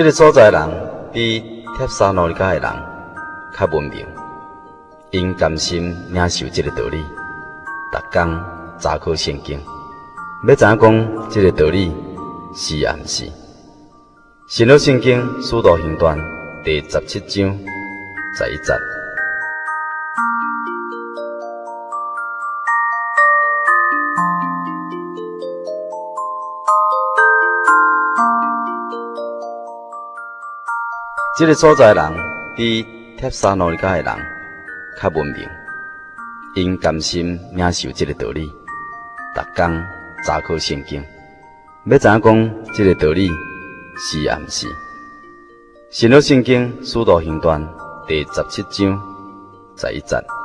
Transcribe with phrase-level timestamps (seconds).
[0.00, 0.70] 这个所在的人
[1.12, 1.40] 比
[1.76, 2.72] 帖撒罗尼迦的人
[3.54, 4.06] 较文明，
[5.10, 6.96] 因甘心领受这个道理，
[7.92, 8.40] 逐工
[8.78, 9.60] 查考圣经，
[10.48, 11.92] 要怎讲这个道理
[12.54, 13.30] 是啊毋是。
[14.48, 16.18] 新约圣经使徒行传
[16.64, 17.58] 第十七章
[18.34, 18.99] 十一节。
[31.40, 32.12] 这个所在人
[32.54, 34.14] 比帖撒罗尼迦的人
[35.00, 35.48] 较文明，
[36.54, 38.46] 因甘心领受这个道理，
[39.34, 39.82] 逐工
[40.26, 41.02] 查考圣经，
[41.86, 43.30] 要怎讲这个道理
[43.96, 44.66] 是也毋是。
[45.88, 47.66] 新约圣经使徒行传
[48.06, 49.02] 第十七章
[49.78, 50.39] 十一节。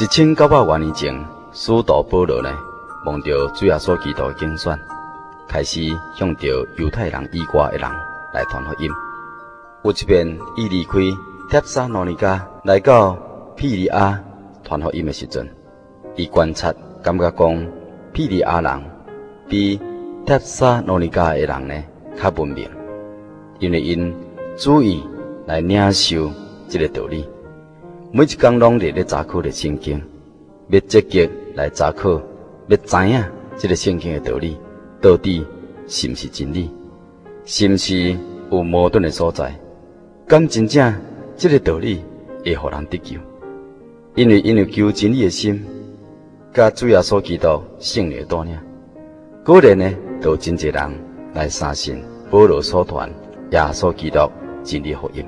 [0.00, 1.14] 一千九百多年前，
[1.52, 2.50] 使徒保罗呢，
[3.04, 4.74] 望着主耶稣基督的竞选，
[5.46, 5.82] 开始
[6.16, 6.48] 向着
[6.78, 7.90] 犹太人以外的人
[8.32, 8.90] 来传福音。
[9.84, 11.00] 有一遍，伊离开
[11.50, 13.14] 帖撒罗尼迦，来到
[13.54, 14.18] 庇利亚
[14.64, 15.46] 传福音的时阵，
[16.16, 17.66] 伊观察，感觉讲
[18.10, 18.82] 庇利亚人
[19.50, 19.78] 比
[20.24, 21.74] 帖撒罗尼迦的人呢
[22.16, 22.66] 较文明，
[23.58, 24.16] 因为因
[24.56, 25.06] 主意
[25.44, 26.30] 来领受
[26.70, 27.28] 这个道理。
[28.12, 30.02] 每一工拢伫咧查考的圣经，
[30.68, 32.20] 要积极来查考，
[32.66, 33.24] 要知影
[33.56, 34.58] 这个圣经的道理
[35.00, 35.46] 到底
[35.86, 36.68] 是毋是真理，
[37.44, 38.16] 是毋是
[38.50, 39.54] 有矛盾的所在？
[40.26, 40.92] 敢真正
[41.36, 42.02] 这个道理
[42.44, 43.16] 会互人得救？
[44.16, 45.64] 因为因为求真理的心，
[46.52, 48.58] 甲主要所祈祷圣灵的带领，
[49.44, 49.88] 果然呢，
[50.20, 50.92] 都真侪人
[51.32, 53.08] 来相信保罗所传
[53.52, 54.18] 耶稣基督
[54.64, 55.24] 真理福音。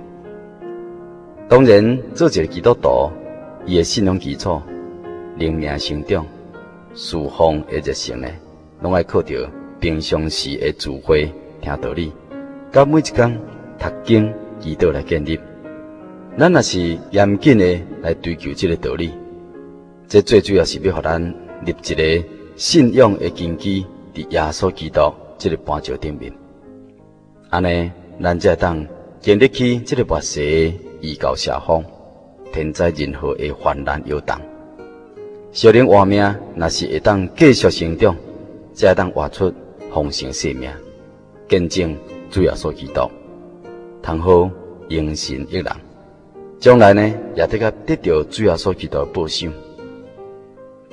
[1.53, 3.11] 当然，做一个基督徒，
[3.67, 4.59] 伊的信仰基础、
[5.37, 6.27] 灵命成长、
[6.95, 8.29] 侍奉的热诚呢，
[8.81, 11.31] 拢爱靠着平常时的聚会
[11.61, 12.11] 听道理，
[12.73, 13.37] 甲每一工
[13.79, 15.39] 读经祈祷来建立。
[16.39, 19.11] 咱若是严谨的来追求这个道理，
[20.09, 21.23] 这最主要是要互咱
[21.67, 26.33] 立一个信仰的根基伫耶稣基督这个磐石顶面。
[27.51, 27.91] 安尼，
[28.23, 28.87] 咱才会当
[29.21, 30.73] 建立起这个末世。
[31.03, 31.85] 依靠下方，
[32.53, 34.37] 天灾人祸的患难摇动，
[35.51, 36.23] 小人活命，
[36.55, 38.17] 若是会当继续成长，
[38.73, 39.53] 才会当活出
[39.93, 40.71] 丰盛生命，
[41.49, 41.97] 见证
[42.31, 43.01] 主耶稣基督，
[44.01, 44.49] 通好
[44.89, 45.67] 荣神益人，
[46.61, 47.03] 将来呢
[47.35, 49.49] 也得个得到主耶稣基督的保守。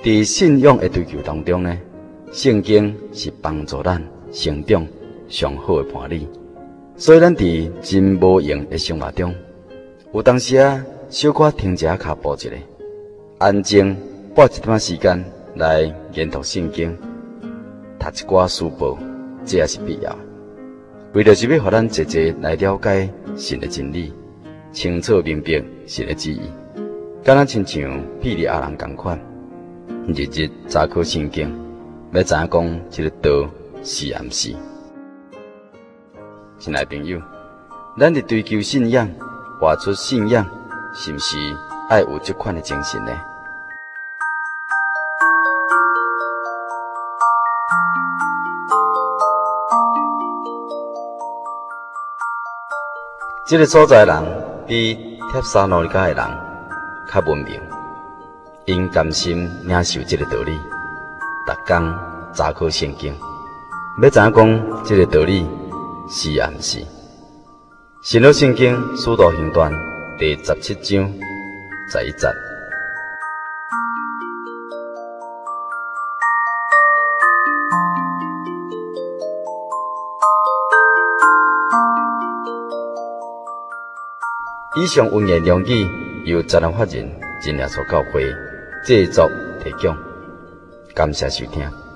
[0.04, 1.78] 在信仰的追求当中呢，
[2.32, 4.88] 圣经是帮助咱成长
[5.28, 6.26] 上好的伴侣，
[6.96, 9.32] 所以咱伫真无用的生活中。
[10.12, 12.50] 有当时啊，小可停一下脚步一下，
[13.38, 13.96] 安静
[14.34, 15.82] 拨一段时间来
[16.14, 16.98] 研读圣经，
[18.00, 18.98] 读一寡书报，
[19.46, 20.18] 这也是必要。
[21.14, 24.12] 为着是要互咱一齐来了解神的真理，
[24.72, 26.42] 清楚明白神的旨意，
[27.24, 29.20] 敢若亲像比利亚人同款，
[30.08, 31.56] 日日查考圣经，
[32.14, 33.48] 要知影讲这个道
[33.84, 34.56] 是毋是。
[36.58, 37.22] 亲爱朋友，
[38.00, 39.08] 咱伫追求信仰。
[39.60, 40.46] 活出信仰，
[40.94, 41.38] 是毋是
[41.90, 43.12] 爱有这款的精神呢？
[53.46, 54.96] 这个所在的人比
[55.30, 56.26] 帖撒罗尼迦的人
[57.12, 57.62] 较文明，
[58.64, 60.58] 因甘心领受这个道理，
[61.46, 61.94] 逐工
[62.34, 63.14] 查考圣经，
[64.02, 65.46] 要知影讲这个道理
[66.08, 66.99] 是啊毋是。
[68.02, 69.70] 新约圣经使徒行传
[70.18, 71.14] 第十七章
[71.92, 72.28] 十一节。
[84.78, 85.86] 以上文言良语
[86.24, 87.06] 由杂兰法人
[87.44, 88.24] 真耶稣教会
[88.86, 89.30] 制作
[89.62, 89.94] 提供。
[90.96, 91.89] 感谢收听。